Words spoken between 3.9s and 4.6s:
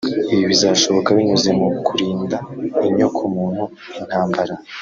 intambara